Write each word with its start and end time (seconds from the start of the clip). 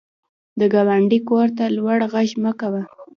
د 0.59 0.61
ګاونډي 0.73 1.19
کور 1.29 1.47
ته 1.57 1.65
لوړ 1.77 1.99
غږ 2.13 2.29
مه 2.43 2.51
کوه 2.59 2.83